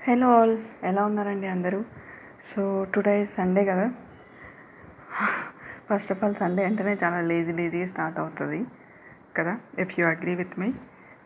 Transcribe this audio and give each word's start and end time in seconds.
Hello 0.00 0.28
all 0.36 0.54
ఎలా 0.88 1.02
ఉన్నారండి 1.08 1.48
అందరూ? 1.54 1.78
సో 2.48 2.60
టుడే 2.92 3.14
సండే 3.34 3.62
కదా? 3.70 3.86
ఫస్ట్ 5.88 6.12
ఆఫ్ 6.14 6.22
ఆల్ 6.24 6.36
సండే 6.40 6.62
అంటేనే 6.68 6.94
చాలా 7.02 7.18
లేజీ 7.30 7.52
లేజీ 7.58 7.80
స్టార్ట్ 7.92 8.18
అవుతుంది 8.22 8.60
కదా? 9.38 9.52
If 9.82 9.92
you 9.98 10.04
agree 10.12 10.34
with 10.40 10.54
me 10.62 10.68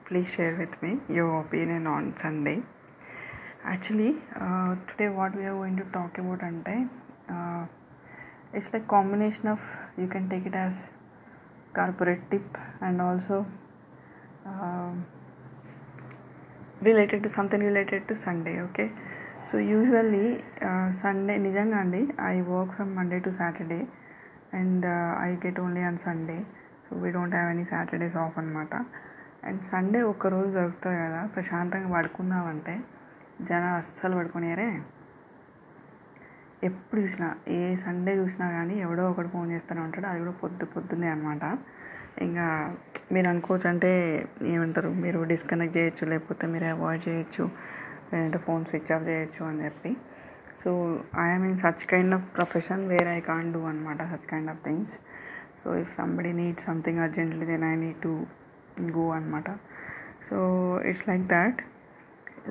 please 0.08 0.29
share 0.34 0.56
with 0.62 0.76
me 0.84 0.92
your 1.18 1.37
opinion 1.42 1.88
on 1.95 2.08
Sunday 2.22 2.54
actually 3.71 4.10
today 4.88 5.09
what 5.18 5.36
we are 5.41 5.59
going 5.61 5.80
to 5.82 5.86
talk 5.96 6.18
about 6.22 6.45
అంటే 6.50 6.75
it's 8.59 8.72
like 8.75 8.88
combination 8.96 9.50
of 9.54 9.66
you 10.00 10.09
can 10.14 10.29
take 10.32 10.46
it 10.50 10.59
as 10.64 10.80
corporate 11.79 12.25
tip 12.32 12.56
and 12.86 13.02
also 13.02 13.38
related 16.85 17.23
to 17.23 17.30
something 17.37 17.66
related 17.66 18.05
to 18.09 18.14
Sunday 18.25 18.53
okay 18.61 18.84
so 19.48 19.59
usually 19.71 20.25
Sunday 21.01 21.34
నిజంగా 21.38 21.79
అండి 21.79 22.01
I 22.27 22.37
work 22.48 22.73
from 22.77 22.92
Monday 22.97 23.19
to 23.19 23.30
Saturday 23.30 23.80
and 24.52 24.87
I 25.23 25.30
get 25.45 25.61
only 25.61 25.83
on 25.83 25.98
Sunday 25.98 26.39
so 26.84 26.97
we 26.97 27.11
don't 27.11 27.34
have 27.34 27.51
any 27.51 27.65
Saturdays 27.65 28.16
off 28.16 28.37
అనమాట 28.39 28.75
and 29.45 29.62
Sunday 29.65 30.01
ఒక్కరోజు 30.05 30.51
దొరుకుతుంది 30.51 30.97
కదా 30.97 31.20
ప్రశాంతంగా 31.34 31.91
పడుకుందామంటే 31.95 32.75
జనాలు 33.42 33.78
అస్సలు 33.78 34.14
పడుకునేరే 34.16 34.69
ఎప్పుడు 36.68 37.00
చూసినా 37.00 37.28
ఏ 37.56 37.60
సండే 37.84 38.12
చూసినా 38.16 38.46
కానీ 38.50 38.74
ఎవడో 38.84 39.02
ఒకడు 39.10 39.28
ఫోన్ 39.28 39.48
చేస్తూనే 39.52 39.80
ఉంటాడు. 39.86 40.06
అది 40.06 40.18
కూడా 40.22 40.34
పొద్దు 40.42 40.64
పొద్దున్నే 40.74 41.09
అనమాట 41.09 41.45
ఇంకా 42.22 42.46
మీరు 43.12 43.28
అనుకోవచ్చు 43.28 43.66
అంటే 43.70 43.91
ఏమంటారు 44.55 44.91
మీరు 45.05 45.20
డిస్కనెక్ట్ 45.32 45.77
చేయొచ్చు 45.78 46.05
లేకపోతే 46.12 46.46
మీరు 46.46 46.64
అవాయిడ్ 46.64 47.05
చేయొచ్చు 47.08 47.45
లేదంటే 48.10 48.38
ఫోన్ 48.38 48.64
స్విచ్ 48.70 48.92
ఆఫ్ 48.96 49.06
చేయొచ్చు 49.10 49.42
అని 49.50 49.62
చెప్పి. 49.64 49.91
So 50.62 50.70
I 51.24 51.27
mean 51.38 51.58
such 51.64 51.84
kind 51.92 52.14
of 52.14 52.27
profession 52.36 52.83
where 52.92 53.08
I 53.17 53.19
can 53.30 53.48
do 53.55 53.62
అనమాట 53.70 54.02
such 54.12 54.27
kind 54.30 54.50
of 54.50 54.62
things 54.64 54.94
so 55.62 55.70
if 55.83 55.92
somebody 55.98 56.33
need 56.41 56.61
something 56.61 57.00
urgently 57.06 57.46
then 57.46 57.64
I 57.72 57.74
need 57.77 58.00
to 58.02 58.12
go 58.96 59.05
అనమాట 59.11 59.50
so 60.28 60.39
it's 60.91 61.05
like 61.08 61.27
that 61.36 61.61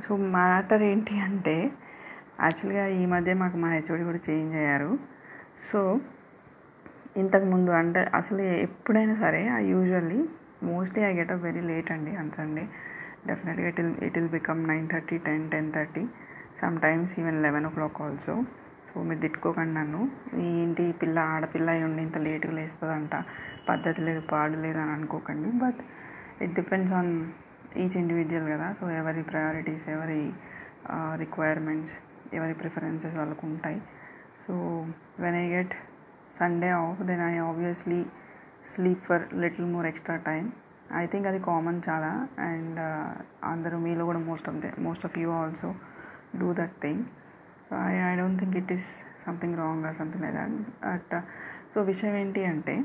so 0.06 0.12
matter 0.38 0.84
ఏంటి 0.92 1.16
అంటే 1.20 1.56
యాక్చువల్గా 2.46 2.86
ఈ 3.00 3.04
మధ్య 3.14 3.34
మాకు 3.44 3.58
మా 3.64 3.70
HOD 3.76 4.04
కూడా 4.10 4.22
చేంజ్ 4.30 4.56
అయ్యారు. 4.62 4.92
సో 5.70 5.80
ఇంతకుముందు 7.22 7.72
అంటే 7.82 8.02
అసలు 8.20 8.44
ఎప్పుడైనా 8.68 9.16
సరే 9.24 9.42
I 9.60 9.62
usually 9.74 10.20
mostly 10.70 11.02
I 11.10 11.12
get 11.20 11.32
up 11.36 11.44
very 11.48 11.62
late 11.72 11.90
అండి 11.96 12.12
అన్ 12.22 12.32
సండే. 12.38 12.64
డెఫినెట్గా 13.30 13.68
it 13.72 13.80
will 13.82 13.94
it 14.08 14.16
will 14.18 14.32
become 14.38 14.62
nine 14.72 14.86
thirty 14.94 15.18
ten 15.28 15.44
ten 15.54 15.70
thirty 15.76 16.04
sometimes 16.86 17.12
even 17.20 17.38
eleven 17.46 17.66
o'clock 17.76 18.00
also. 18.06 18.34
So 18.90 19.04
మీరు 19.10 19.20
తిట్టుకోకండి 19.26 19.74
నన్ను. 19.80 20.02
ఏంటి 20.50 20.84
పిల్ల 21.02 21.18
ఆడపిల్ల 21.34 21.70
అయి 21.76 21.84
ఉండి 21.88 22.02
ఇంత 22.08 22.18
లేటుగా 22.26 22.54
లేస్తుందంట 22.58 23.16
పద్ధతి 23.70 24.02
లేదు 24.08 24.22
పాడు 24.32 24.58
లేదు 24.66 24.80
అని 24.84 24.94
అనుకోకండి. 24.98 25.50
But 25.64 25.82
it 26.46 26.54
depends 26.60 26.94
on 27.00 27.12
each 27.84 27.98
individual 28.02 28.48
కదా. 28.54 28.68
సో 28.80 28.84
ఎవరి 29.02 29.24
ప్రయారిటీస్ 29.32 29.86
ఎవరి 29.96 30.22
రిక్వైర్మెంట్స్ 31.24 31.96
ఎవరి 32.34 32.54
ప్రిఫరెన్సెస్ 32.54 33.16
వాళ్ళకు 33.16 33.48
ఉంటాయి 33.48 33.82
so 34.48 34.54
when 35.20 35.36
I 35.36 35.50
get 35.50 35.74
Sunday 36.40 36.70
off 36.70 37.02
then 37.02 37.22
I 37.22 37.38
obviously 37.38 38.06
sleep 38.66 39.04
for 39.04 39.34
little 39.34 39.74
more 39.74 39.86
extra 39.86 40.16
time 40.16 40.52
I 40.96 41.06
think 41.06 41.28
అది 41.28 41.40
కామన్ 41.40 41.82
చాలా. 41.90 42.28
అండ్ 42.40 42.80
అందరూ 43.46 43.78
మీలో 43.78 44.06
కూడా 44.06 44.20
most 44.20 44.50
of 44.50 44.56
the 44.56 44.66
most 44.80 45.06
of 45.06 45.18
you 45.18 45.32
also 45.32 45.76
do 46.36 46.54
that 46.54 46.82
thing 46.82 47.04
I 47.74 48.14
I 48.14 48.16
don't 48.18 48.40
think 48.40 48.58
it 48.58 48.72
is 48.72 49.06
something 49.26 49.58
wrong 49.58 49.94
something 49.94 50.24
like 50.24 50.36
that 50.36 50.86
at 50.86 51.26
so 51.74 51.82
విషయం 51.82 52.16
ఏంటి 52.16 52.46
అంటే 52.46 52.84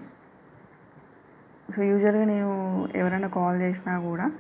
so 1.75 1.83
యూజువల్గా 1.83 2.25
నేను 2.25 2.51
ఎవరైనా 2.97 3.29
కాల్ 3.29 3.63
చేసినా 3.63 4.01
కూడా 4.01 4.31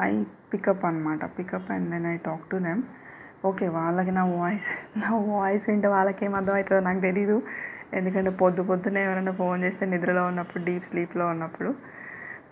ఐ 0.00 0.24
పికప్ 0.52 0.84
అనమాట 0.84 1.24
pick up 1.38 1.70
and 1.70 1.90
then 1.90 2.06
I 2.06 2.16
talk 2.16 2.50
to 2.50 2.56
them 2.56 2.82
okay 3.46 3.66
వాళ్ళకి 3.68 4.10
నా 4.10 4.22
వాయిస్ 4.24 4.68
నా 5.02 5.10
వాయిస్ 5.32 5.70
వింటే 5.70 5.88
వాళ్ళకి 5.88 6.24
ఏం 6.26 6.32
అర్థమవుతుందో 6.38 6.80
నాకు 6.86 7.00
తెలీదు. 7.00 7.36
ఎందుకంటే 7.98 8.30
పొద్దు 8.40 8.62
పొద్దునే 8.62 9.00
ఎవరైనా 9.08 9.32
ఫోన్ 9.32 9.60
చేస్తే 9.64 9.84
నిద్రలో 9.86 10.22
ఉన్నప్పుడు 10.26 10.62
డీప్ 10.64 10.88
స్లీప్లో 10.88 11.26
ఉన్నప్పుడు. 11.34 11.70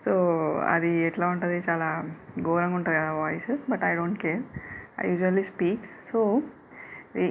సో 0.05 0.13
అది 0.73 0.89
ఎట్లా 1.07 1.25
ఉంటుంది 1.33 1.57
చాలా 1.69 1.89
ఘోరంగా 2.41 2.75
ఉంటుంది 2.79 2.97
కదా 2.97 3.11
voice 3.23 3.51
but 3.71 3.83
I 3.89 3.91
don't 3.99 4.19
care. 4.23 4.43
I 5.01 5.05
usually 5.11 5.43
speak. 5.51 5.83
So 6.11 6.41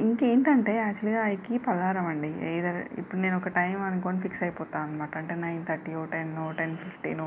ఇంకేంటంటే 0.07 0.73
యాక్చువల్గా 0.77 1.21
ఐ 1.33 1.35
కీప్ 1.47 1.67
అలారం 1.73 2.07
అండి. 2.13 2.31
ఏదర్ 2.55 2.79
ఇప్పుడు 3.01 3.21
నేను 3.25 3.37
ఒక 3.41 3.49
టైం 3.49 3.77
అనుకొని 3.89 4.19
ఫిక్స్ 4.25 4.43
అయిపోతాను 4.43 4.85
అనమాట 4.87 5.17
అంటే 5.17 5.35
nine 5.35 5.63
thirty 5.69 5.95
or 5.95 6.05
ten 6.15 6.33
or 6.45 6.49
ten 6.61 6.77
fifteen 6.85 7.27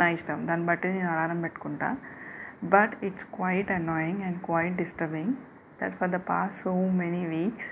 నా 0.00 0.08
ఇష్టం. 0.16 0.40
దాన్ని 0.48 0.66
బట్టి 0.66 0.88
నేను 0.88 1.10
అలారం 1.14 1.40
పెట్టుకుంటా. 1.46 1.90
But 2.74 3.04
it's 3.08 3.24
quite 3.36 3.70
annoying 3.70 4.22
and 4.28 4.40
quite 4.48 4.76
disturbing. 4.76 5.34
That 5.80 5.94
for 5.94 6.10
the 6.10 6.20
past 6.28 6.56
so 6.62 6.72
many 7.00 7.22
weeks 7.26 7.70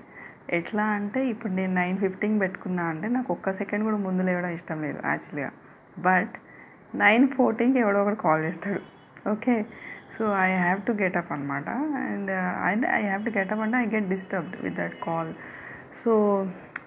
ఎట్లా 0.50 0.84
అంటే 0.96 1.20
ఇప్పుడు 1.28 1.52
నేను 1.52 1.72
నైన్ 1.74 1.98
ఫిఫ్టీన్ 1.98 2.36
పెట్టుకున్నా 2.40 2.84
అంటే 2.88 3.06
నాకు 3.08 3.30
ఒక్క 3.32 3.52
సెకండ్ 3.52 3.84
కూడా 3.84 3.98
ముందు 3.98 4.22
లేవడం 4.22 4.52
ఇష్టం 4.58 4.78
లేదు 4.82 4.98
యాక్చువల్గా 5.04 5.50
బట్ 6.00 6.34
నైన్ 6.94 7.28
ఫోర్టీన్కి 7.28 7.78
ఎవడో 7.78 7.98
ఒకటి 8.02 8.18
కాల్ 8.22 8.42
చేస్తాడు. 8.44 8.80
Okay 9.30 9.54
so 10.16 10.24
I 10.44 10.48
have 10.58 10.80
to 10.86 10.92
get up 11.02 11.32
అనమాట 11.32 11.68
and 12.04 12.30
and 12.68 12.84
I 12.94 13.00
have 13.02 13.24
to 13.24 13.32
get up 13.38 13.62
అంటే 13.64 13.76
I 13.78 13.86
get 13.94 14.08
disturbed 14.08 14.56
with 14.64 14.76
that 14.80 14.96
call 15.04 15.30
so 16.02 16.12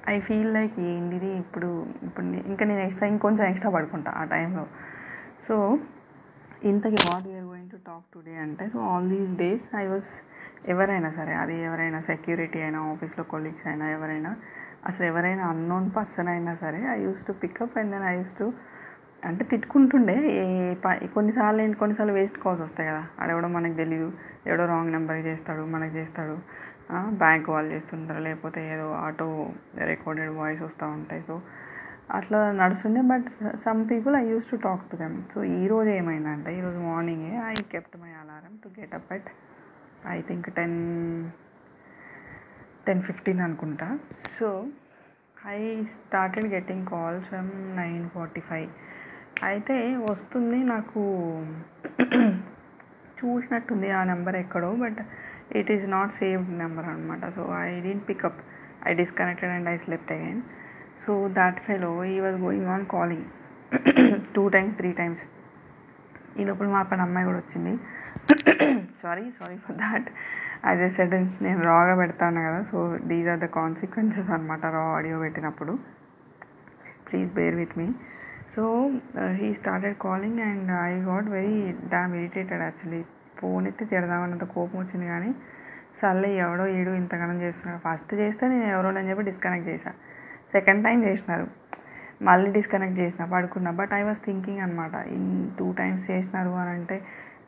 I 0.10 0.16
feel 0.20 0.52
like 0.54 0.76
ఏంటిది 0.92 1.32
ఇప్పుడు 1.44 1.70
ఇప్పుడు 2.08 2.26
ఇంకా 2.52 2.64
నేను 2.66 2.82
ఎక్స్ట్రా 2.86 3.08
ఇంకొంచెం 3.08 3.46
ఎక్స్ట్రా 3.50 3.72
పడుకుంటా 3.72 4.12
ఆ 4.12 4.24
టైంలో 4.26 4.66
సో 5.48 5.56
ఇంతకి 6.64 7.00
what 7.08 7.26
we are 7.30 7.46
going 7.46 7.72
to 7.72 7.80
talk 7.86 8.06
today 8.14 8.36
అంటే 8.46 8.66
so 8.74 8.80
all 8.90 9.08
these 9.10 9.30
days 9.38 9.68
I 9.76 9.86
was 9.88 10.10
ఎవరైనా 10.74 11.10
సరే 11.10 11.34
అది 11.34 11.56
ఎవరైనా 11.68 12.00
సెక్యూరిటీ 12.02 12.60
అయినా 12.62 12.80
ఆఫీస్లో 12.92 13.24
కొలీగ్స్ 13.24 13.68
అయినా 13.68 13.86
ఎవరైనా 13.90 14.32
అసలు 14.90 15.06
ఎవరైనా 15.06 15.44
అన్నోన్ 15.54 15.92
పర్సన్ 15.98 16.28
అయినా 16.28 16.54
సరే 16.56 16.80
I 16.96 16.98
use 17.04 17.22
to 17.28 17.32
pick up 17.44 17.78
and 17.80 17.92
then 17.92 18.04
I 18.04 18.18
use 18.18 18.36
to 18.40 18.54
అంటే 19.30 19.44
తిట్టుకుంటుండే. 19.44 20.16
కొన్నిసార్లు 21.16 21.62
ఏంటి 21.62 21.78
కొన్నిసార్లు 21.78 22.14
వేస్ట్ 22.14 22.40
కాల్స్ 22.44 22.62
వస్తాయి 22.62 22.90
కదా. 22.90 23.04
అడెవడో 23.20 23.48
మనకు 23.48 23.74
తెలియదు 23.74 24.08
ఎవడో 24.48 24.64
రాంగ్ 24.66 24.92
నెంబర్ 24.92 25.20
చేస్తాడు 25.30 25.64
మనకు 25.66 25.94
చేస్తాడు. 26.00 26.38
బ్యాంక్ 27.24 27.50
వాళ్ళు 27.50 27.70
చేస్తుంటారు 27.74 28.22
లేకపోతే 28.28 28.62
ఏదో 28.74 28.88
ఆటో 28.94 29.28
రికార్డెడ్ 29.92 30.34
వాయిస్ 30.40 30.62
వస్తూ 30.62 30.88
ఉంటాయి. 30.88 31.22
సో 31.22 31.42
అట్లా 32.18 32.40
నడుస్తుండే 32.52 33.02
but 33.02 33.28
some 33.66 33.90
people 33.90 34.16
I 34.16 34.26
use 34.32 34.50
to 34.52 34.56
talk 34.56 34.84
to 34.92 34.96
them 34.96 35.18
so 35.34 35.44
ఈరోజు 35.44 35.90
ఏమైందంటే 35.90 36.58
ఈరోజు 36.58 36.78
మార్నింగే 36.78 37.34
I 37.52 37.54
kept 37.54 37.98
my 37.98 38.12
alarm 38.22 38.56
to 38.64 38.70
get 38.80 38.96
up 38.96 39.14
at 39.14 39.30
I 40.10 40.18
think 40.22 40.48
ten 40.58 40.78
ten 42.86 43.02
fifteen 43.08 43.42
అనుకుంటా. 43.48 43.88
So 44.38 44.48
I 45.56 45.60
started 45.96 46.48
getting 46.54 46.86
calls 46.88 47.26
from 47.30 47.52
nine 47.82 48.10
forty 48.10 48.42
five. 48.50 48.70
అయితే 49.50 49.76
వస్తుంది 50.12 50.60
నాకు 50.74 51.02
చూసినట్టుంది 53.20 53.90
ఆ 53.98 54.04
number 54.12 54.36
ఎక్కడో 54.36 54.70
but 54.84 55.00
it 55.60 55.70
is 55.76 55.86
not 55.90 56.14
saved 56.20 56.52
number 56.64 56.88
అనమాట 56.94 57.26
so 57.36 57.44
I 57.60 57.68
didn't 57.86 58.02
pick up 58.10 58.40
I 58.90 58.94
disconnected 59.02 59.54
and 59.56 59.70
I 59.74 59.76
slept 59.78 60.14
again 60.16 60.42
so 61.04 61.14
that 61.40 61.60
fellow 61.68 61.92
ఈ 62.14 62.20
was 62.26 62.38
going 62.46 62.70
on 62.76 62.86
calling 62.96 63.28
two 64.36 64.44
times 64.56 64.78
three 64.78 64.92
times 65.02 65.24
ఈ 66.40 66.44
లోపల 66.50 66.68
మా 66.76 66.82
పని 66.92 67.02
అమ్మాయి 67.06 67.28
కూడా 67.30 67.40
వచ్చింది. 67.44 67.74
Sorry 69.02 69.26
sorry 69.40 69.58
for 69.58 69.78
that 69.84 70.08
as 70.66 70.82
a 70.82 70.90
said 70.90 71.14
నేను 71.46 71.62
రాగా 71.62 71.94
పెడతాను 72.02 72.42
కదా 72.48 72.60
so 72.72 72.78
these 73.12 73.28
are 73.28 73.40
the 73.40 73.46
consequences 73.46 74.30
అనమాట 74.36 74.66
రా 74.66 74.84
ఆడియో 74.98 75.20
పెట్టినప్పుడు. 75.20 75.74
Please 77.08 77.32
bear 77.34 77.56
with 77.56 77.78
me 77.78 77.88
so 78.56 78.64
he 79.40 79.54
started 79.54 79.98
calling 79.98 80.40
and 80.40 80.72
I 80.90 80.92
got 81.10 81.28
very 81.38 81.58
damn 81.94 82.14
irritated 82.16 82.64
actually 82.68 83.02
phone 83.40 83.68
ఎత్తి 83.68 83.86
తిడదామన్నంత 83.86 84.44
కోపం 84.56 84.78
వచ్చింది 84.80 85.06
కానీ 85.06 85.32
సర్లే 86.02 86.30
ఎవడో 86.36 86.68
ఈడు 86.68 86.92
ఇంతగానం 86.92 87.42
చేస్తున్నాడు. 87.42 87.82
ఫస్ట్ 87.88 88.14
చేస్తే 88.14 88.44
నేను 88.48 88.66
ఎవరోనని 88.66 89.10
చెప్పి 89.10 89.24
డిస్కనెక్ట్ 89.24 89.68
చేశా. 89.68 89.92
సెకండ్ 90.52 90.84
టైం 90.84 91.00
చేసినారు. 91.04 91.48
మళ్ళీ 92.24 92.52
డిస్కనెక్ట్ 92.52 93.00
చేసిన 93.00 93.26
పడుకున్నా. 93.26 93.72
బట్ 93.72 93.94
ఐ 93.94 94.02
వాస్ 94.02 94.22
థింకింగ్ 94.26 94.60
అనమాట 94.60 94.96
ఇన్ 95.16 95.28
టూ 95.60 95.68
టైమ్స్ 95.72 96.12
చేసినారు 96.12 96.50
అని 96.50 96.70
అంటే 96.70 96.98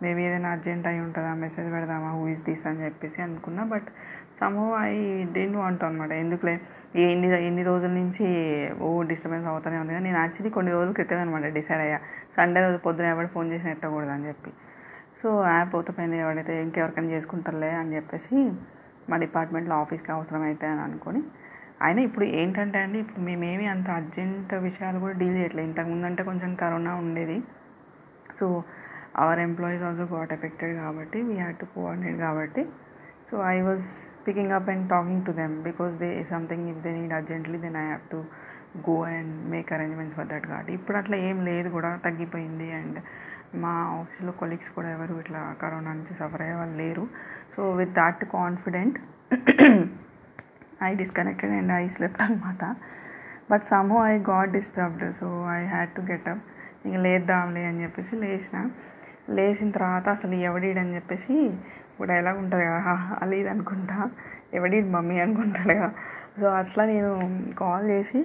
మేబీ 0.06 0.22
ఏదైనా 0.28 0.50
అర్జెంట్ 0.56 0.86
అయి 0.92 1.00
ఉంటుందా 1.00 1.32
మెసేజ్ 1.44 1.70
పెడదామా 1.76 2.10
హూ 2.18 2.24
ఇస్ 2.34 2.44
దిస్ 2.48 2.64
అని 2.70 2.82
చెప్పేసి 2.86 3.20
అనుకున్నా. 3.28 3.64
But 3.74 3.88
somehow 4.40 4.66
I 4.86 4.94
didn't 5.36 5.58
want 5.58 5.84
అనమాట 5.84 6.12
ఎందుకులే? 6.24 6.56
ఎన్ని 7.04 7.28
ఎన్ని 7.48 7.64
రోజుల 7.64 7.92
నుంచి 8.02 8.26
ఓ 8.86 8.90
డిస్టర్బెన్స్ 9.12 9.48
అవుతూనే 9.52 9.78
ఉంది. 9.84 9.94
కానీ 9.94 10.06
నేను 10.10 10.20
యాక్చువల్లీ 10.24 10.52
కొన్ని 10.58 10.72
రోజుల 10.72 10.92
క్రితం 11.00 11.22
అనమాట 11.24 11.46
డిసైడ్ 11.58 11.84
అయ్యా. 11.86 12.00
సండే 12.38 12.62
రోజు 12.66 12.78
పొద్దున 12.78 13.08
ఎవరు 13.16 13.30
ఫోన్ 13.36 13.48
చేసిన 13.54 13.70
ఎత్తకూడదు 13.76 14.14
అని 14.18 14.28
చెప్పి. 14.28 14.52
సో 15.22 15.30
యాప్ 15.48 15.70
పోతపోయింది 15.74 16.18
ఎవరైతే 16.18 16.54
ఇంకెవరికైనా 16.62 17.12
చేసుకుంటారులే 17.16 17.72
అని 17.82 17.92
చెప్పేసి 17.96 18.38
మా 19.10 19.16
డిపార్ట్మెంట్లో 19.18 19.76
ఆఫీస్కి 19.84 20.12
అవసరం 20.12 20.42
అయితే 20.42 20.66
అని 20.68 20.82
అనుకొని. 20.82 21.22
అయినా 21.82 22.02
ఇప్పుడు 22.02 22.26
ఏంటంటే 22.42 22.78
అండి 22.80 22.98
ఇప్పుడు 23.00 23.22
మేమేమి 23.28 23.66
అంత 23.68 23.88
అర్జెంట్ 24.00 24.54
విషయాలు 24.68 25.00
కూడా 25.00 25.16
డీల్ 25.22 25.38
చేయట్లేదు. 25.38 25.68
ఇంతకుముందు 25.68 26.06
అంటే 26.06 26.24
కొంచెం 26.24 26.52
కరోనా 26.56 26.94
ఉండేది. 27.04 27.38
So 28.40 28.46
our 29.22 29.40
employees 29.48 29.84
also 29.88 30.06
got 30.16 30.32
affected 30.36 30.74
కాబట్టి 30.84 31.20
వీ 31.30 31.36
హ్యాడ్ 31.42 31.58
టు 31.62 31.68
కోఆర్డినేట్ 31.76 32.18
కాబట్టి. 32.28 32.64
So 33.30 33.36
I 33.56 33.58
was 33.68 33.86
picking 34.26 34.54
up 34.58 34.70
and 34.74 34.86
talking 34.94 35.24
to 35.28 35.32
them 35.42 35.56
because 35.68 35.94
they 36.04 36.10
something 36.32 36.66
if 36.72 36.82
they 36.86 36.92
need 36.98 37.14
urgently 37.20 37.58
then 37.66 37.78
I 37.84 37.86
have 37.90 38.06
to 38.14 38.20
go 38.88 38.96
and 39.16 39.34
make 39.54 39.70
arrangements 39.76 40.16
for 40.20 40.30
that 40.34 40.48
కాబట్టి. 40.52 40.72
ఇప్పుడు 40.78 40.98
అట్లా 41.02 41.18
ఏం 41.28 41.38
లేదు 41.50 41.70
కూడా 41.76 41.90
తగ్గిపోయింది 42.06 42.68
and 42.80 42.98
మా 43.64 43.74
ఆఫీస్లో 43.98 44.32
కొలీగ్స్ 44.42 44.72
కూడా 44.78 44.90
ఎవరు 44.96 45.16
ఇట్లా 45.24 45.42
కరోనా 45.64 45.92
నుంచి 45.98 46.14
సఫర్ 46.20 46.44
అయ్యే 46.46 46.56
వాళ్ళు 46.60 46.76
లేరు. 46.84 47.04
So 47.56 47.64
with 47.80 47.94
that 48.00 48.24
confident 48.38 48.98
I 50.88 50.92
disconnected 51.02 51.54
and 51.60 51.74
I 51.82 51.84
slept 51.98 52.24
అనమాట 52.26 52.64
but 53.52 53.64
somehow 53.72 54.00
I 54.14 54.16
got 54.32 54.52
disturbed 54.58 55.06
so 55.20 55.28
I 55.58 55.62
had 55.74 55.94
to 55.98 56.02
get 56.10 56.28
up 56.34 56.44
ఇంక 56.86 56.98
లేద్దాంలే 57.06 57.64
అని 57.70 57.82
చెప్పేసి 57.84 58.14
లేచిన. 58.24 58.58
లేచిన 59.28 59.70
తర్వాత 59.72 60.06
అసలు 60.10 60.36
ఎవడీడని 60.48 60.96
చెప్పేసి 60.96 61.34
ఇప్పుడు 61.88 62.08
డైలాగ్ 62.12 62.40
ఉంటుంది 62.44 62.66
కదా 62.66 62.94
అలీది 63.22 63.50
అనుకుంటా 63.50 63.98
ఎవడీడు 64.54 64.90
మమ్మీ 64.96 65.18
అనుకుంటాడు 65.26 65.74
కదా. 65.74 65.90
సో 66.40 66.48
అట్లా 66.62 66.84
నేను 66.86 67.12
కాల్ 67.62 67.86
చేసి 67.92 68.20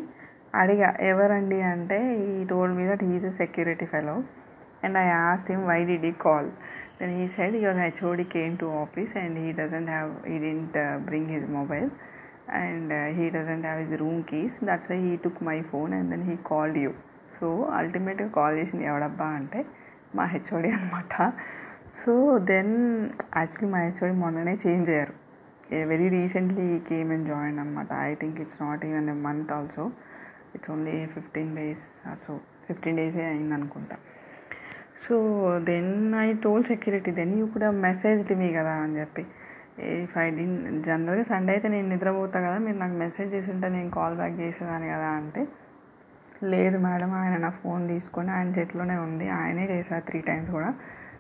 అడిగా 0.54 0.88
ఎవరండి 1.10 1.58
అంటే 1.72 1.98
ఈ 2.26 2.44
రోడ్ 2.52 2.72
మీద 2.78 2.92
he's 3.02 3.26
a 3.26 3.34
security 3.40 3.86
fellow 3.86 4.14
and 4.84 4.98
I 4.98 5.08
asked 5.24 5.50
him 5.52 5.64
why 5.70 5.78
did 5.84 6.06
he 6.10 6.14
call 6.24 6.48
then 7.00 7.12
he 7.18 7.26
said 7.34 7.56
your 7.64 7.80
HOD 7.84 8.24
came 8.34 8.54
to 8.62 8.68
office 8.82 9.12
and 9.22 9.38
he 9.38 9.50
doesn't 9.60 9.90
have 9.90 10.12
he 10.28 10.38
didn't 10.46 10.78
bring 11.08 11.30
his 11.34 11.46
mobile 11.58 11.90
and 12.62 12.92
he 13.18 13.26
doesn't 13.36 13.66
have 13.66 13.80
his 13.84 13.94
room 14.02 14.20
keys 14.30 14.56
that's 14.64 14.90
why 14.92 14.98
he 15.06 15.14
took 15.26 15.42
my 15.50 15.58
phone 15.72 15.92
and 15.94 16.10
then 16.14 16.24
he 16.30 16.36
called 16.50 16.78
you 16.84 16.92
so 17.36 17.48
అల్టిమేట్గా 17.78 18.28
call 18.38 18.56
చేసింది 18.60 18.84
ఎవడబ్బా 18.84 19.28
అంటే 19.40 19.60
మా 20.16 20.24
HOD 20.32 20.70
అనమాట 20.76 21.14
so 22.00 22.12
then 22.50 22.74
actually 23.38 23.68
మా 23.74 23.80
HOD 23.86 24.14
మొన్ననే 24.22 24.54
change 24.64 24.88
అయ్యారు. 24.90 25.14
Very 25.90 26.08
recently 26.08 26.66
came 26.90 27.10
and 27.14 27.26
join 27.30 27.58
అనమాట 27.62 27.90
I 28.10 28.12
think 28.20 28.38
it's 28.44 28.60
not 28.62 28.84
even 28.90 29.08
a 29.14 29.16
month 29.26 29.50
also 29.56 29.84
it's 30.54 30.70
only 30.74 30.94
fifteen 31.14 31.50
days 31.56 31.86
so 32.26 32.34
fifteen 32.68 32.98
డేసే 33.00 33.24
అయింది 33.32 33.54
అనుకుంటా. 33.58 33.96
So 35.04 35.14
then 35.70 35.92
I 36.24 36.28
told 36.46 36.64
security 36.64 37.10
then 37.20 37.34
you 37.40 37.44
కూడా 37.56 37.68
messaged 37.86 38.32
me 38.40 38.48
కదా 38.58 38.74
అని 38.84 38.96
చెప్పి. 39.00 39.24
ఇఫ్ 40.04 40.14
ఐ 40.18 40.26
డి 40.36 40.44
జనరల్గా 40.86 41.24
సండే 41.32 41.52
అయితే 41.54 41.68
నేను 41.74 41.88
నిద్రపోతా 41.88 42.38
కదా 42.46 42.58
మీరు 42.64 42.78
నాకు 42.78 42.96
మెసేజ్ 43.04 43.30
చేసి 43.34 43.50
ఉంటే 43.50 43.68
నేను 43.76 43.90
కాల్ 43.90 44.16
బ్యాక్ 44.20 44.36
చేసేదాన్ని 44.40 44.88
కదా 44.94 45.10
అంటే 45.20 45.42
లేదు 46.52 46.76
మేడం 46.84 47.12
ఆయన 47.20 47.36
నా 47.44 47.50
ఫోన్ 47.60 47.82
తీసుకొని 47.92 48.30
ఆయన 48.36 48.50
చేతిలోనే 48.58 48.96
ఉంది. 49.06 49.26
ఆయనే 49.38 49.64
చేశారు 49.72 50.04
త్రీ 50.08 50.18
టైమ్స్ 50.28 50.50
కూడా. 50.56 50.70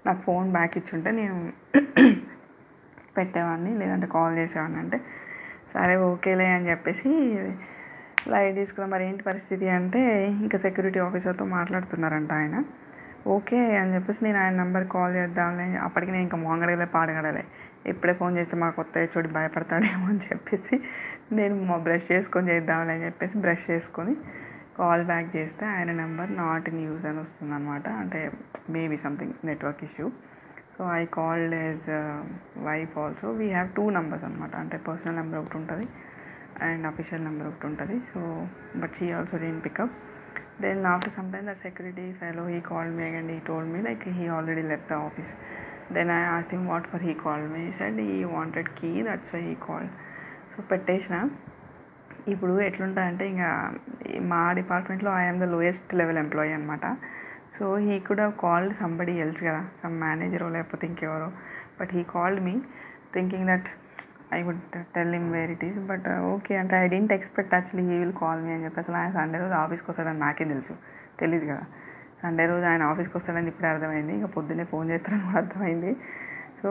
నాకు 0.06 0.20
ఫోన్ 0.26 0.48
బ్యాక్ 0.56 0.74
ఇచ్చుంటే 0.80 1.10
నేను 1.20 1.36
పెట్టేవాడిని 3.16 3.70
లేదంటే 3.80 4.06
కాల్ 4.14 4.34
చేసేవాడిని 4.40 4.78
అంటే 4.82 4.98
సరే 5.72 5.94
ఓకేలే 6.08 6.46
అని 6.56 6.66
చెప్పేసి 6.70 7.08
లైట్ 8.32 8.54
తీసుకున్నాం. 8.60 8.90
మరి 8.94 9.04
ఏంటి 9.08 9.22
పరిస్థితి 9.30 9.66
అంటే 9.78 10.02
ఇంకా 10.44 10.56
సెక్యూరిటీ 10.66 10.98
ఆఫీసర్తో 11.06 11.44
మాట్లాడుతున్నారంట 11.56 12.32
ఆయన. 12.40 12.56
ఓకే 13.34 13.60
అని 13.80 13.90
చెప్పేసి 13.96 14.20
నేను 14.26 14.38
ఆయన 14.42 14.54
నెంబర్ 14.62 14.86
కాల్ 14.94 15.14
చేద్దాంలే. 15.18 15.66
అప్పటికి 15.86 16.10
నేను 16.14 16.24
ఇంకా 16.28 16.38
మోంగడలే 16.44 16.88
పాడగడలే. 16.96 17.44
ఇప్పుడే 17.92 18.12
ఫోన్ 18.20 18.34
చేస్తే 18.38 18.54
మా 18.62 18.68
కొత్త 18.78 19.04
చోటు 19.12 19.28
భయపడతాడేమో 19.36 20.06
అని 20.12 20.22
చెప్పేసి 20.28 20.76
నేను 21.38 21.54
బ్రష్ 21.86 22.06
చేసుకొని 22.12 22.48
చేద్దాంలే 22.52 22.92
అని 22.96 23.04
చెప్పేసి 23.08 23.36
బ్రష్ 23.44 23.64
చేసుకొని 23.70 24.14
కాల్ 24.80 25.04
బ్యాక్ 25.10 25.28
చేస్తే 25.36 25.64
ఆయన 25.76 25.92
నెంబర్ 26.02 26.32
నాట్ 26.42 26.68
ఇన్ 26.72 26.80
యూజ్ 26.86 27.04
అని 27.10 27.20
వస్తుంది 27.24 27.54
అనమాట 27.58 27.86
అంటే 28.02 28.20
maybe 28.76 28.98
something 29.06 29.34
network 29.48 29.82
issue 29.88 30.08
so 30.74 30.84
I 30.98 31.02
called 31.18 31.54
as 31.62 31.86
wife 32.66 32.92
also 33.04 33.28
we 33.40 33.48
have 33.54 33.70
two 33.78 33.84
numbers 33.98 34.26
అనమాట 34.28 34.54
అంటే 34.64 34.76
పర్సనల్ 34.88 35.18
నెంబర్ 35.20 35.40
ఒకటి 35.42 35.56
ఉంటుంది 35.60 35.86
అండ్ 36.66 36.84
అఫీషియల్ 36.90 37.24
నెంబర్ 37.28 37.48
ఒకటి 37.50 37.66
ఉంటుంది. 37.70 37.96
So 38.12 38.20
but 38.82 38.94
she 38.98 39.08
also 39.16 39.36
didn't 39.44 39.60
pickup 39.66 39.96
then 40.64 40.86
after 40.92 41.14
some 41.16 41.28
time 41.34 41.48
the 41.50 41.54
security 41.64 42.06
fellow 42.20 42.44
he 42.52 42.60
called 42.70 42.94
me 43.00 43.04
and 43.18 43.32
he 43.34 43.38
told 43.48 43.70
me 43.74 43.80
like 43.88 44.06
he 44.18 44.24
already 44.36 44.64
left 44.72 44.90
the 44.92 44.98
office 45.08 45.32
then 45.96 46.10
I 46.20 46.22
asked 46.36 46.54
him 46.56 46.66
what 46.72 46.88
for 46.92 47.04
he 47.08 47.14
call 47.24 47.44
me 47.56 47.64
said 47.80 48.00
he 48.08 48.16
wanted 48.36 48.70
key 48.80 48.90
that's 49.08 49.30
why 49.34 49.42
he 49.50 49.54
call 49.68 49.88
so 50.54 50.64
పెట్టేసిన. 50.72 51.16
ఇప్పుడు 52.32 52.54
ఎట్లుంటుందంటే 52.60 53.24
ఇంకా 53.32 53.50
మా 54.32 54.40
డిపార్ట్మెంట్లో 54.52 55.10
I'm 55.20 55.40
the 55.40 55.48
lowest 55.54 55.90
level 56.00 56.18
employee 56.18 56.52
అనమాట 56.52 56.86
so 57.56 57.64
he 57.86 57.94
could 58.06 58.20
have 58.20 58.34
called 58.44 58.72
somebody 58.80 59.14
else 59.24 59.40
కదా 59.40 59.60
some 59.82 59.94
మేనేజరో 60.02 60.48
లేకపోతే 60.56 60.84
ఇంకెవరో. 60.86 61.28
But 61.80 61.92
he 61.96 62.02
called 62.14 62.40
me 62.46 62.54
thinking 63.14 63.46
that 63.52 63.68
I 64.32 64.40
would 64.46 64.62
tell 64.94 65.14
him 65.18 65.28
where 65.32 65.50
it 65.50 65.64
is 65.64 65.78
but 65.90 66.06
okay 66.32 66.54
అంటే 66.62 66.76
I 66.76 66.88
didn't 66.94 67.12
expect 67.12 67.54
actually 67.54 67.84
he 67.90 67.98
will 68.02 68.16
call 68.22 68.40
me 68.46 68.50
అని 68.54 68.64
చెప్పి 68.64 68.80
అసలు 68.80 68.96
ఆయన 68.96 69.12
Sunday 69.18 69.38
రోజు 69.38 69.54
ఆఫీస్కి 69.62 69.88
వస్తాడని 69.90 70.20
నాకే 70.24 70.44
తెలుసు 70.44 70.74
తెలియదు 71.20 71.46
కదా. 71.52 71.64
సండే 72.22 72.44
రోజు 72.46 72.64
ఆయన 72.64 72.82
ఆఫీస్కి 72.90 73.16
వస్తాడని 73.18 73.48
ఇప్పుడే 73.52 73.68
అర్థమైంది 73.68 74.12
ఇంకా 74.12 74.28
పొద్దున్నే 74.36 74.64
ఫోన్ 74.72 74.86
చేస్తారని 74.90 75.24
కూడా 75.26 75.38
అర్థమైంది. 75.42 75.92
సో 76.62 76.70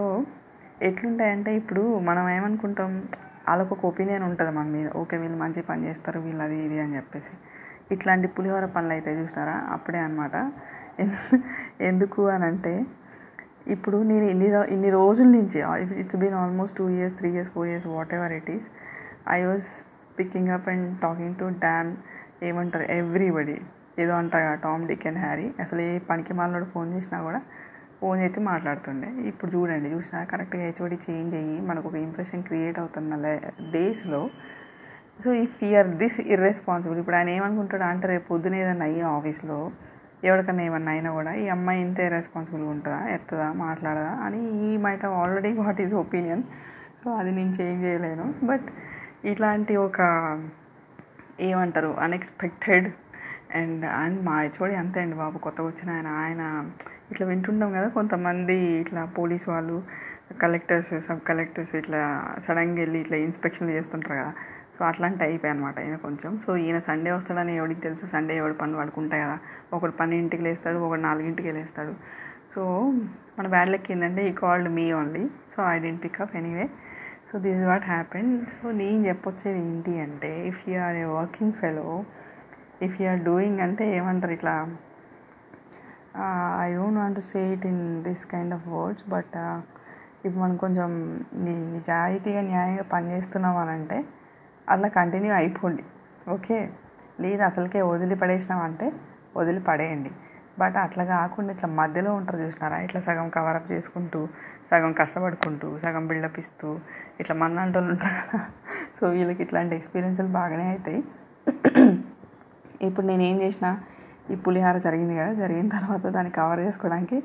ఎట్లుంటాయంటే 0.81 1.51
ఇప్పుడు 1.55 1.83
మనం 2.09 2.25
ఏమనుకుంటాం 2.29 2.91
వాళ్ళకు 3.47 3.71
ఒక 3.75 3.83
ఒపీనియన్ 3.91 4.23
ఉంటుంది 4.29 4.51
మన 4.57 4.67
మీద. 4.77 4.87
ఓకే 5.01 5.15
వీళ్ళు 5.23 5.37
మంచి 5.43 5.61
పని 5.69 5.81
చేస్తారు 5.87 6.19
వీళ్ళు 6.25 6.43
అది 6.47 6.57
ఇది 6.67 6.77
అని 6.83 6.95
చెప్పేసి. 6.99 7.33
ఇట్లాంటి 7.93 8.27
పులిహోర 8.37 8.65
పనులు 8.75 8.93
అయితే 8.97 9.11
చూసినారా 9.19 9.55
అప్పుడే 9.75 9.99
అనమాట 10.07 10.35
ఎందుకు 11.89 12.21
అని 12.35 12.45
అంటే 12.51 12.73
ఇప్పుడు 13.75 13.97
నేను 14.09 14.25
ఇన్ని 14.33 14.49
ఇన్ని 14.75 14.89
రోజుల 14.99 15.27
నుంచి 15.37 15.59
it's 16.01 16.17
been 16.21 16.37
almost 16.43 16.75
two 16.79 16.85
years 16.97 17.15
three 17.19 17.29
years 17.35 17.51
four 17.55 17.69
years 17.71 17.87
whatever 18.17 18.33
it 18.39 18.49
is 18.55 18.67
I 19.37 19.39
was 19.49 19.67
picking 20.19 20.51
up 20.57 20.67
and 20.73 20.87
talking 21.05 21.35
to 21.41 21.47
them 21.65 21.91
ఏమంటారు 22.49 22.85
ఎవ్రీబడి. 22.99 23.57
ఏదో 24.03 24.13
అంటారు 24.21 24.47
టామ్ 24.65 24.83
డిక్ 24.91 25.05
అండ్ 25.09 25.19
హ్యారీ. 25.25 25.47
అసలు 25.63 25.81
ఏ 25.87 25.91
పనికి 26.09 26.33
మాలనోడు 26.39 26.67
ఫోన్ 26.73 26.89
చేసినా 26.95 27.19
కూడా 27.27 27.41
ఫోన్ 27.99 28.19
చేసి 28.23 28.41
మాట్లాడుతుండే. 28.51 29.09
ఇప్పుడు 29.31 29.49
చూడండి 29.55 29.89
చూసినా 29.95 30.19
కరెక్ట్గా 30.31 30.63
హెచ్ఓడి 30.67 30.97
చేంజ్ 31.05 31.33
అయ్యి 31.39 31.57
మనకు 31.69 31.87
ఒక 31.89 31.97
ఇంప్రెషన్ 32.07 32.43
క్రియేట్ 32.49 32.79
అవుతున్న 32.83 33.31
డేస్లో 33.75 34.21
so 35.23 35.29
he 35.41 35.45
fear 35.59 35.87
this 36.01 36.17
irresponsible 36.33 36.99
ఇప్పుడు 37.01 37.17
ఆయన 37.19 37.29
ఏమనుకుంటాడు 37.37 37.85
అంటే 37.91 38.07
రేపు 38.11 38.25
పొద్దున 38.31 38.55
ఏదన్నా 38.63 38.85
అయ్యి 38.89 39.03
ఆఫీస్లో 39.15 39.59
ఎవరికన్నా 40.27 40.63
ఏమన్నా 40.67 40.91
అయినా 40.95 41.09
కూడా 41.17 41.31
ఈ 41.41 41.45
అమ్మాయి 41.55 41.79
ఇంతే 41.85 42.05
రెస్పాన్సిబుల్గా 42.15 42.69
ఉంటుందా 42.75 42.99
ఎత్తదా 43.15 43.47
మాట్లాడదా 43.65 44.13
అని 44.25 44.39
he 44.67 44.69
might 44.85 45.05
already 45.21 45.51
what 45.61 45.81
is 45.85 45.93
opinion 46.03 46.43
so 47.01 47.09
అది 47.19 47.31
నేను 47.39 47.53
చేంజ్ 47.59 47.83
చేయలేను. 47.85 48.25
బట్ 48.49 48.67
ఇట్లాంటి 49.31 49.73
ఒక 49.87 49.99
ఏమంటారు 51.49 51.91
అన్ఎక్స్పెక్టెడ్ 52.05 52.87
అండ్ 53.55 53.85
అండ్ 53.85 54.25
మా 54.25 54.41
హెచ్ఓడి 54.41 54.75
అంతే 54.75 54.99
అండి 54.99 55.15
బాబు 55.15 55.37
కొత్తగా 55.37 55.67
వచ్చిన 55.67 55.89
ఆయన. 55.89 56.07
ఆయన 56.07 56.71
ఇట్లా 57.11 57.27
వింటుంటాం 57.27 57.71
కదా 57.71 57.87
కొంతమంది 57.87 58.53
ఇట్లా 58.53 59.05
పోలీస్ 59.05 59.49
వాళ్ళు 59.49 59.83
కలెక్టర్స్ 60.41 61.07
సబ్ 61.07 61.19
కలెక్టర్స్ 61.27 61.75
ఇట్లా 61.75 62.23
సడన్గా 62.47 62.75
వెళ్ళి 62.75 62.99
ఇట్లా 62.99 63.17
ఇన్స్పెక్షన్లు 63.17 63.73
చేస్తుంటారు 63.73 64.19
కదా. 64.19 64.33
సో 64.79 64.85
అట్లాంటి 64.85 65.19
టైప్ 65.19 65.45
అనమాట 65.45 65.79
ఈయన 65.79 65.95
కొంచెం. 65.95 66.37
సో 66.37 66.57
ఈయన 66.57 66.79
సండే 66.79 67.11
వస్తాడని 67.11 67.55
ఎవడికి 67.55 67.81
తెలుసు 67.81 68.05
సండే 68.05 68.37
ఎవడి 68.37 68.53
పని 68.53 68.75
పడుకుంటాయి 68.75 69.23
కదా. 69.23 69.37
ఒకడు 69.73 69.91
పన్నెండింటికి 69.91 70.43
లేస్తాడు 70.43 70.77
ఒకడు 70.77 71.01
నాలుగింటికి 71.01 71.51
లేస్తాడు. 71.51 71.93
సో 72.55 72.91
మన 73.39 73.47
బ్యాడ్ 73.47 73.69
లెక్క 73.69 73.91
ఏంటంటే 73.91 74.29
he 74.29 74.31
called 74.31 74.69
me 74.69 74.91
only. 74.91 75.29
So 75.55 75.63
I 75.63 75.79
didn't 75.79 76.03
pickup 76.03 76.35
anyway. 76.35 76.69
So 77.31 77.39
this 77.39 77.57
is 77.57 77.65
what 77.65 77.83
happen 77.83 78.45
so 78.45 78.71
నేను 78.71 79.07
చెప్పొచ్చేది 79.07 79.59
ఏంటి 79.59 79.99
అంటే 79.99 80.47
if 80.47 80.69
you 80.69 80.79
are 80.79 80.95
a 80.95 81.03
working 81.03 81.53
fellow 81.53 82.03
if 82.81 82.95
you 82.99 83.05
are 83.11 83.21
doing 83.29 83.59
అంటే 83.65 83.85
ఏమంటారు 83.97 84.33
ఇట్లా 84.37 84.53
I 86.63 86.67
don't 86.77 86.99
want 87.01 87.17
to 87.19 87.23
say 87.31 87.41
it 87.55 87.65
in 87.71 87.83
this 88.07 88.23
kind 88.33 88.53
of 88.57 88.65
words 88.75 89.05
but 89.13 89.35
ఇప్పుడు 90.17 90.41
మనం 90.43 90.55
కొంచెం 90.63 90.91
నిజాయితీగా 91.73 92.41
న్యాయంగా 92.51 92.85
పనిచేస్తున్నాం 92.93 93.57
అని 93.63 93.71
అంటే 93.77 93.97
అట్లా 94.67 94.87
కంటిన్యూ 94.97 95.33
అయిపోండి. 95.41 95.83
ఓకే 96.35 96.57
లేదు 97.23 97.41
అసలుకే 97.49 97.81
వదిలి 97.91 98.15
పడేసినామంటే 98.21 98.87
వదిలి 99.37 99.61
పడేయండి 99.69 100.11
బట్ 100.61 100.77
అట్లా 100.83 101.03
కాకుండా 101.13 101.51
ఇట్లా 101.55 101.69
మధ్యలో 101.79 102.11
ఉంటారు 102.19 102.39
చూసినారా? 102.43 102.77
ఇట్లా 102.85 102.99
సగం 103.07 103.27
కవరప్ 103.37 103.67
చేసుకుంటూ 103.73 104.19
సగం 104.71 104.91
కష్టపడుకుంటూ 105.01 105.67
సగం 105.83 106.03
బిల్డప్ 106.09 106.39
ఇస్తూ 106.43 106.69
ఇట్లా 107.21 107.35
మన్నాంటి 107.43 107.77
వాళ్ళు 107.77 107.91
ఉంటారు 107.95 108.15
కదా. 108.21 108.39
సో 108.97 109.03
వీళ్ళకి 109.15 109.41
ఇట్లాంటి 109.45 109.75
ఎక్స్పీరియన్స్లు 109.79 110.31
బాగానే 110.39 110.67
అవుతాయి 110.73 111.01
ఇప్పుడు 112.81 113.05
నేను 113.07 113.23
ఏం 113.23 113.41
చేసిన 113.41 113.67
ఈ 114.31 114.35
పులిహార 114.45 114.77
జరిగింది 114.77 115.15
కదా 115.17 115.33
జరిగిన 115.33 115.67
తర్వాత 115.69 116.07
దాన్ని 116.15 116.31
కవర్ 116.31 116.59
చేసుకోవడానికి 116.59 117.23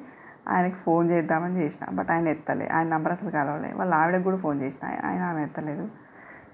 ఆయనకి 0.48 0.74
ఫోన్ 0.84 1.10
చేద్దామని 1.10 1.56
చేసిన 1.62 1.84
బట్ 1.98 2.10
ఆయన 2.10 2.28
ఎత్తలే 2.28 2.66
ఆయన 2.66 2.86
నెంబర్ 2.88 3.12
అసలు 3.12 3.30
కలవలే. 3.30 3.72
వాళ్ళ 3.72 3.92
ఆవిడకి 3.94 4.24
కూడా 4.24 4.36
ఫోన్ 4.36 4.58
చేసిన 4.62 4.84
ఆయన 5.08 5.22
ఆమె 5.30 5.42
ఎత్తలేదు. 5.42 5.84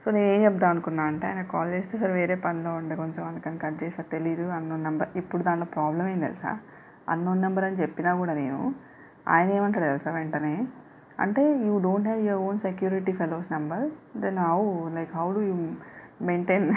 సో 0.02 0.10
నేను 0.10 0.28
ఏం 0.34 0.40
చెప్దాం 0.44 0.70
అనుకున్నా 0.70 1.04
అంటే 1.10 1.26
ఆయన 1.26 1.42
కాల్ 1.42 1.70
చేస్తే 1.74 1.98
సరే 1.98 2.12
వేరే 2.12 2.34
పనిలో 2.34 2.70
ఉండే 2.80 2.94
కొంచెం 2.96 3.22
అందుకని 3.28 3.58
కట్ 3.58 3.78
చేసా 3.82 4.02
తెలీదు 4.02 4.44
అన్నోన్ 4.56 4.84
నెంబర్ 4.84 5.08
ఇప్పుడు 5.16 5.42
దాంట్లో 5.42 5.66
ప్రాబ్లం 5.76 6.08
ఏం 6.08 6.20
తెలుసా? 6.20 6.58
అన్నోన్ 7.08 7.42
నెంబర్ 7.42 7.64
అని 7.64 7.76
చెప్పినా 7.76 8.10
కూడా 8.14 8.34
నేను 8.34 8.74
ఆయన 9.28 9.48
ఏమంటాడు 9.50 9.84
తెలుసా 9.84 10.10
వెంటనే? 10.10 10.54
అంటే 11.20 11.42
you 11.66 11.78
don't 11.78 12.08
have 12.08 12.22
your 12.26 12.42
own 12.48 12.58
security 12.58 13.12
fellows 13.12 13.52
number 13.52 13.84
then 14.16 14.38
how 14.38 14.88
like 14.88 15.12
how 15.16 15.32
do 15.32 15.40
you 15.40 15.56
maintain 16.22 16.68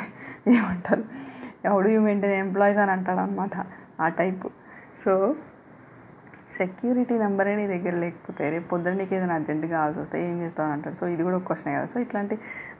ఏమంటారు. 0.47 1.03
ఎవడు 1.65 1.89
యూ 1.89 2.01
మెయింటైన్ 2.01 2.33
ఎంప్లాయీస్ 2.33 2.79
అని 2.83 2.91
అంటాడు 2.91 3.19
అనమాట 3.19 3.55
ఆ 4.01 4.07
టైప్. 4.19 4.45
సో 5.05 5.35
సెక్యూరిటీ 6.57 7.17
నెంబరే 7.17 7.55
నీ 7.55 7.65
దగ్గర 7.67 7.95
లేకపోతే 7.95 8.49
రేపు 8.49 8.67
పొద్దున్న 8.69 8.97
నీకు 8.97 9.13
ఏదైనా 9.15 9.35
అర్జెంటుగా 9.35 9.71
కావాల్సి 9.77 9.99
వస్తే 9.99 10.17
ఏం 10.29 10.41
చేస్తావు 10.41 10.71
అంటాడు. 10.71 10.95
సో 10.95 11.07
ఇది 11.07 11.23
కూడా 11.23 11.37
ఒక 11.37 11.43
క్వశ్చన్ 11.43 11.75
కదా. 11.75 11.85
సో 11.85 11.99
ఇట్లాంటి 11.99 12.35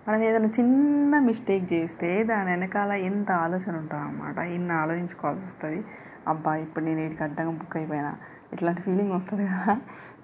మనం 0.08 0.22
ఏదైనా 0.24 0.50
చిన్న 0.60 1.20
మిస్టేక్ 1.20 1.74
చేస్తే 1.74 2.24
దాని 2.24 2.50
వెనకాల 2.50 2.92
ఎంత 2.92 3.32
ఆలోచన 3.32 3.74
ఉంటుంది 3.76 4.04
అనమాట 4.04 4.38
ఇన్ని 4.38 4.74
ఆలోచించుకోవాల్సి 4.74 5.44
వస్తుంది. 5.46 5.80
అబ్బా 6.28 6.56
ఇప్పుడు 6.56 6.86
నేను 6.86 7.02
వీటికి 7.02 7.24
అడ్డంగా 7.24 7.52
బుక్ 7.52 7.78
అయిపోయినా. 7.78 8.12
ఇట్లాంటి 8.54 8.82
ఫీలింగ్ 8.82 9.12
వస్తుంది 9.12 9.46
కదా. 9.46 9.82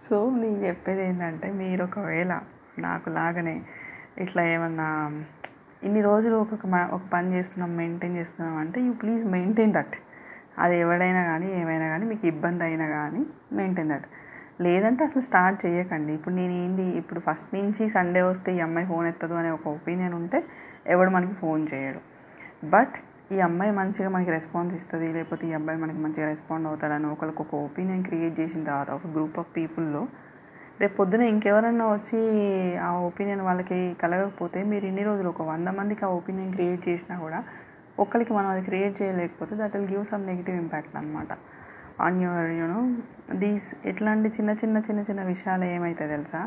సో 0.10 0.16
నేను 0.30 0.60
చెప్పేది 0.66 1.04
ఏంటంటే 1.04 1.52
మీరు 1.52 1.84
ఒకవేళ 1.84 2.42
నాకు 2.80 3.10
లాగానే 3.10 3.62
ఇట్లా 4.20 4.44
ఏమన్నా 4.44 4.88
ఇన్ని 5.82 6.02
రోజులు 6.02 6.36
ఒక్కొక్క 6.44 6.66
ఒక 6.96 7.04
పని 7.14 7.28
చేస్తున్నాం 7.36 7.72
మెయింటైన్ 7.80 8.16
చేస్తున్నాం 8.20 8.56
అంటే 8.64 8.80
యూ 8.86 8.94
ప్లీజ్ 9.02 9.24
మెయింటైన్ 9.36 9.74
దట్ 9.78 9.96
అది 10.64 10.76
ఎవడైనా 10.84 11.22
కానీ 11.32 11.48
ఏమైనా 11.62 11.88
కానీ 11.94 12.06
మీకు 12.12 12.26
ఇబ్బంది 12.28 12.64
అయినా 12.68 12.86
కానీ 12.96 13.22
మెయింటైన్ 13.58 13.92
దట్ 13.94 14.08
లేదంటే 14.66 15.02
అసలు 15.08 15.22
స్టార్ట్ 15.28 15.58
చేయకండి. 15.66 16.12
ఇప్పుడు 16.18 16.36
నేను 16.36 16.54
ఏంది 16.62 16.86
ఇప్పుడు 17.02 17.20
ఫస్ట్ 17.28 17.50
నుంచి 17.58 17.84
సండే 17.96 18.22
వస్తే 18.30 18.50
ఈ 18.58 18.62
అమ్మాయి 18.68 18.88
ఫోన్ 18.92 19.08
ఎత్తదు 19.10 19.36
అనే 19.42 19.50
ఒక 19.58 19.66
ఒపీనియన్ 19.78 20.16
ఉంటే 20.22 20.40
ఎవడు 20.94 21.12
మనకి 21.16 21.36
ఫోన్ 21.42 21.62
చేయడు. 21.74 22.00
బట్ 22.74 22.96
ఈ 23.36 23.38
అమ్మాయి 23.48 23.72
మంచిగా 23.80 24.10
మనకి 24.16 24.32
రెస్పాన్స్ 24.38 24.74
ఇస్తుంది 24.80 25.08
లేకపోతే 25.18 25.44
ఈ 25.50 25.54
అబ్బాయి 25.54 25.80
మనకి 25.84 26.00
మంచిగా 26.06 26.28
రెస్పాండ్ 26.34 26.68
అవుతాడని 26.68 27.08
ఒకరికి 27.14 27.42
ఒక 27.46 27.54
ఒపీనియన్ 27.68 28.04
క్రియేట్ 28.10 28.36
చేసిన 28.42 28.62
తర్వాత 28.64 28.90
ఒక 28.98 29.08
గ్రూప్ 29.16 29.38
ఆఫ్ 29.40 29.52
పీపుల్లో 29.58 30.02
రేపు 30.80 30.96
పొద్దున 30.98 31.24
ఇంకెవరన్నా 31.32 31.86
వచ్చి 31.88 32.20
ఆ 32.80 32.90
ఒపీనియన్ 33.08 33.42
వాళ్ళకి 33.42 33.80
కలగకపోతే 34.02 34.60
మీరు 34.64 34.86
ఇన్ని 34.86 35.04
రోజులు 35.04 35.30
ఒక 35.30 35.44
వంద 35.44 35.70
మందికి 35.78 36.04
ఆ 36.06 36.12
ఒపీనియన్ 36.18 36.52
క్రియేట్ 36.54 36.84
చేసినా 36.90 37.16
కూడా 37.20 37.40
ఒక్కరికి 37.98 38.32
మనం 38.34 38.50
అది 38.50 38.62
క్రియేట్ 38.62 38.96
చేయలేకపోతే 39.02 39.54
that 39.56 39.76
will 39.76 39.90
give 39.94 40.06
some 40.06 40.26
negative 40.26 40.58
impact 40.58 40.96
అనమాట 40.96 41.32
on 42.00 42.20
your 42.22 42.52
you know 42.52 42.80
these 43.36 43.68
ఎట్లాంటి 43.86 44.30
చిన్న 44.30 44.52
చిన్న 44.62 44.78
చిన్న 44.88 45.02
చిన్న 45.02 45.22
విషయాలు 45.24 45.66
ఏమైతే 45.76 46.06
తెలుసా? 46.08 46.42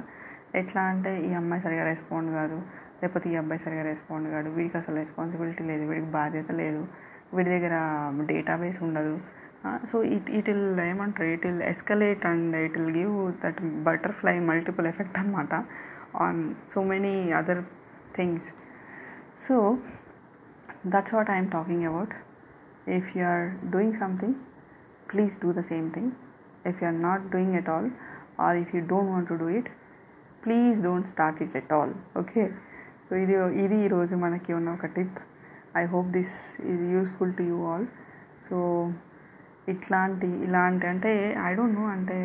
ఎట్లా 0.55 0.83
అంటే 0.93 1.11
ఈ 1.27 1.33
అమ్మాయి 1.35 1.63
సరిగా 1.63 1.85
రెస్పాండ్ 1.85 2.31
కాదు 2.35 2.57
లేకపోతే 3.03 3.27
ఈ 3.31 3.37
అబ్బాయి 3.37 3.61
సరిగా 3.65 3.83
రెస్పాండ్ 3.83 4.29
కాదు 4.31 4.49
వీడికి 4.51 4.77
అసలు 4.77 4.97
రెస్పాన్సిబిలిటీ 4.97 5.65
లేదు 5.65 5.85
వీడికి 5.91 6.11
బాధ్యత 6.17 6.51
లేదు 6.63 6.81
వీడి 7.35 7.51
దగ్గర 7.51 7.75
డేటాబేస్ 8.31 8.79
ఉండదు 8.83 9.15
సో 9.91 9.97
ఇట్ 10.17 10.29
ఇట్ 10.39 10.49
విల్ 10.51 10.81
ఏమంటారు 10.89 11.29
it 11.35 11.45
will 11.47 11.65
escalate 11.73 12.23
and 12.27 12.57
it 12.57 12.77
will 12.79 12.95
give 12.97 13.15
that 13.43 13.59
butterfly 13.89 14.37
multiple 14.51 14.87
effect 14.87 15.19
అనమాట 15.19 15.55
on 16.27 16.41
so 16.75 16.81
many 16.85 17.15
other 17.41 17.63
things 18.19 18.49
so 19.47 19.57
that's 20.85 21.13
what 21.13 21.29
i'm 21.29 21.51
talking 21.51 21.85
about. 21.87 22.11
If 22.87 23.15
you 23.15 23.23
are 23.25 23.47
doing 23.71 23.95
something 23.95 24.31
please 25.09 25.37
do 25.37 25.53
the 25.53 25.63
same 25.63 25.91
thing. 25.91 26.07
If 26.65 26.81
you 26.81 26.87
are 26.87 27.01
not 27.01 27.31
doing 27.31 27.55
it 27.55 27.69
all 27.69 27.87
or 28.39 28.57
if 28.57 28.73
you 28.73 28.81
don't 28.83 29.09
want 29.09 29.29
to 29.29 29.39
do 29.39 29.49
it 29.51 29.69
please 30.43 30.77
don't 30.81 31.09
start 31.09 31.39
it 31.45 31.55
at 31.57 31.73
all 31.73 31.91
okay 32.17 32.43
so 33.07 33.15
ఇది 33.17 33.35
ఇది 33.65 33.77
ఈరోజు 33.87 34.15
మనకి 34.17 34.53
ఉన్న 34.53 34.69
ఒక 34.71 34.87
tip 34.95 35.19
I 35.77 35.83
hope 35.87 36.09
this 36.15 36.37
is 36.73 36.85
useful 36.95 37.33
to 37.39 37.45
you 37.51 37.59
all 37.71 37.85
so 38.47 38.57
ఇట్లాంటి 39.73 40.29
ఇలాంటి 40.47 40.87
అంటే 40.93 41.11
I 41.49 41.51
don't 41.59 41.77
know 41.81 41.85
అంటే 41.97 42.17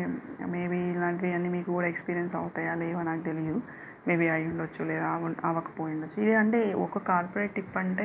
మేబీ 0.54 0.78
ఇలాంటివి 0.94 1.30
అన్నీ 1.36 1.48
మీకు 1.56 1.70
కూడా 1.76 1.88
ఎక్స్పీరియన్స్ 1.92 2.34
అవుతాయా 2.40 2.72
లేవో 2.82 3.02
నాకు 3.10 3.22
తెలియదు 3.30 3.60
మేబీ 4.08 4.26
అయి 4.34 4.44
ఉండొచ్చు 4.50 4.82
లేదా 4.90 5.06
అవ్వకపోయి 5.48 5.92
ఉండొచ్చు. 5.96 6.18
ఇది 6.24 6.34
అంటే 6.42 6.58
ఒక 6.86 7.02
కార్పొరేట్ 7.10 7.54
టిప్ 7.58 7.76
అంటే 7.82 8.04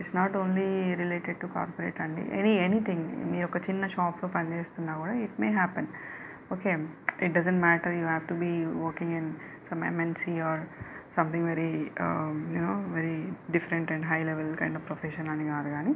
it's 0.00 0.14
not 0.18 0.34
only 0.42 0.66
related 1.00 1.38
to 1.42 1.48
corporate 1.56 1.98
అండి. 2.04 2.22
ఎనీ 2.38 2.52
ఎనీథింగ్ 2.66 3.06
మీరు 3.32 3.46
ఒక 3.50 3.58
చిన్న 3.68 3.86
షాప్లో 3.94 4.28
పనిచేస్తున్నా 4.36 4.92
కూడా 5.02 5.14
it 5.24 5.36
may 5.42 5.48
happen 5.60 5.88
okay 6.54 6.72
it 7.24 7.34
doesn't 7.38 7.62
matter 7.66 7.94
you 7.98 8.04
have 8.10 8.24
to 8.30 8.36
be 8.44 8.52
working 8.84 9.14
in 9.20 9.30
some 9.68 9.82
MNC 9.90 10.34
or 10.48 10.62
something 11.16 11.46
very 11.50 11.70
you know 12.54 12.74
very 12.96 13.16
different 13.56 13.90
and 13.94 14.06
high 14.10 14.20
level 14.30 14.52
kind 14.60 14.78
of 14.80 14.86
profession 14.90 15.28
అని 15.34 15.44
కాదు 15.54 15.70
కానీ 15.76 15.92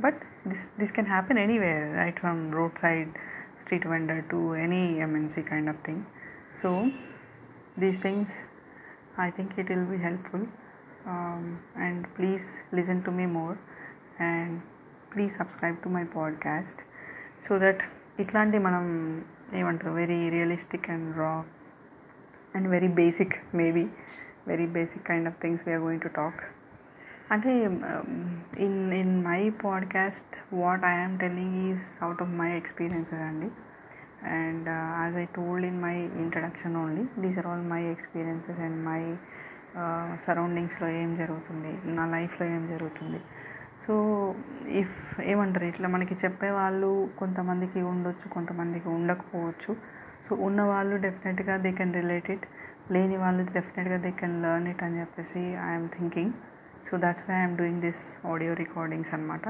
But 0.00 0.20
this 0.48 0.64
this 0.80 0.94
can 0.98 1.06
happen 1.06 1.38
anywhere 1.38 1.84
right 1.96 2.20
from 2.20 2.40
road 2.52 2.78
side 2.78 3.12
street 3.62 3.86
vendor 3.86 4.22
to 4.28 4.40
any 4.56 4.82
MNC 5.06 5.44
kind 5.52 5.70
of 5.70 5.80
thing 5.88 6.04
so 6.62 6.70
these 7.78 8.00
things 8.02 8.36
I 9.16 9.30
think 9.30 9.56
it 9.56 9.68
will 9.68 9.84
be 9.86 9.98
helpful. 9.98 10.40
Um, 11.06 11.42
and 11.76 12.06
please 12.16 12.46
listen 12.72 13.02
to 13.04 13.10
me 13.10 13.26
more 13.28 13.56
and 14.20 14.60
please 15.12 15.36
subscribe 15.36 15.76
to 15.82 15.88
my 15.88 16.04
podcast 16.16 16.78
so 17.46 17.58
that 17.58 17.78
ఇట్లాంటి 18.18 18.58
మనం 18.58 18.84
ఏమంటారు 19.52 19.92
very 19.92 20.18
realistic 20.30 20.86
and 20.90 21.08
raw 21.20 21.30
and 22.54 22.68
very 22.68 22.90
basic 23.00 23.36
maybe 23.54 23.84
very 24.46 24.66
basic 24.76 25.04
kind 25.10 25.28
of 25.30 25.38
things 25.44 25.62
we're 25.66 25.82
going 25.86 26.04
to 26.06 26.12
talk 26.20 26.40
అంటే 27.31 27.51
in 28.65 28.93
in 28.93 29.23
my 29.23 29.49
podcast 29.49 30.53
what 30.53 30.85
I'm 30.85 31.19
telling 31.19 31.57
is 31.71 32.03
out 32.03 32.21
of 32.21 32.29
my 32.29 32.47
experiences 32.51 33.21
అండి. 33.21 33.49
And 34.27 34.69
as 35.01 35.15
I 35.15 35.25
told 35.25 35.65
in 35.65 35.81
my 35.81 35.95
introduction 36.23 36.77
only 36.77 37.03
these 37.19 37.37
are 37.37 37.47
all 37.47 37.65
my 37.69 37.81
experiences 37.83 38.59
and 38.59 38.85
my 38.85 39.01
సరౌండింగ్స్లో 40.27 40.87
ఏం 40.87 41.15
జరుగుతుంది 41.15 41.95
నా 41.95 42.05
లైఫ్లో 42.05 42.47
ఏం 42.47 42.67
జరుగుతుంది. 42.67 43.19
So 43.87 43.93
if 44.67 45.21
ఏమంటారు 45.21 45.65
ఇట్లా 45.65 45.87
మనకి 45.89 46.13
చెప్పే 46.13 46.49
వాళ్ళు 46.51 47.09
కొంతమందికి 47.19 47.81
ఉండొచ్చు 47.81 48.27
కొంతమందికి 48.29 48.89
ఉండకపోవచ్చు. 48.89 49.71
సో 50.29 50.35
ఉన్న 50.35 50.61
వాళ్ళు 50.61 50.95
డెఫినెట్గా 50.95 51.57
దే 51.57 51.71
కెన్ 51.71 51.93
రిలేట్ 51.93 52.31
ఇట్ 52.31 52.45
లేని 52.91 53.17
వాళ్ళు 53.17 53.43
డెఫినెట్గా 53.51 53.97
దే 53.97 54.11
కెన్ 54.11 54.43
లర్న్ 54.43 54.67
ఇట్ 54.67 54.83
అని 54.83 54.99
చెప్పేసి 54.99 55.39
I'm 55.39 55.89
thinking 55.89 56.33
so 56.85 56.97
that's 56.97 57.25
why 57.29 57.35
I'm 57.35 57.55
doing 57.57 57.81
this 57.81 58.03
audio 58.25 58.51
recordings 58.55 59.11
అనమాట 59.13 59.45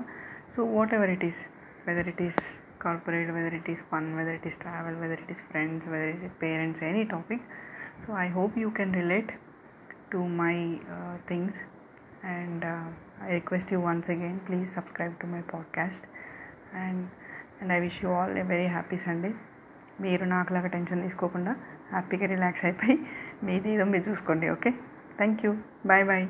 so 0.53 0.65
whatever 0.93 1.09
it 1.09 1.25
is 1.29 1.41
whether 1.88 2.07
it 2.07 2.21
is 2.21 2.39
corporate 2.81 3.31
whether 3.31 3.55
it 3.55 3.69
is 3.69 3.81
fun 3.91 4.07
whether 4.17 4.36
it 4.36 4.48
is 4.48 4.57
travel 4.59 4.95
whether 4.95 5.21
it 5.21 5.31
is 5.31 5.43
friends 5.51 5.88
whether 5.88 6.12
it 6.15 6.24
is 6.24 6.36
parents 6.41 6.83
any 6.83 7.03
topic 7.15 7.43
so 8.03 8.09
I 8.17 8.27
hope 8.29 8.57
you 8.59 8.69
can 8.71 8.93
relate 8.93 9.31
to 10.12 10.21
my 10.39 10.55
things 11.27 11.59
and 12.31 12.65
I 13.24 13.31
request 13.31 13.71
you 13.74 13.79
once 13.81 14.09
again 14.09 14.39
please 14.39 14.67
subscribe 14.69 15.15
to 15.21 15.27
my 15.27 15.41
podcast 15.53 16.05
and 16.77 17.03
and 17.62 17.74
I 17.74 17.79
wish 17.79 18.00
you 18.03 18.12
all 18.12 18.36
a 18.38 18.45
very 18.48 18.67
happy 18.67 19.00
Sunday 19.07 19.31
మీరు 20.01 20.24
నాకు 20.24 20.33
నాకులాగా 20.36 20.69
tension 20.69 21.01
తీసుకోకుండా 21.01 21.53
హ్యాపీగా 21.91 22.27
relax 22.27 22.65
అయిపోయి 22.65 22.95
మీది 23.43 23.69
ఏదో 23.71 23.86
మీరు 23.86 24.05
చూసుకోండి 24.09 24.50
okay 24.50 24.71
thank 25.17 25.41
you 25.45 25.51
bye 25.86 26.05
bye 26.05 26.25